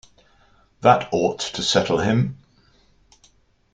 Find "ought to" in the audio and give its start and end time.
1.11-1.61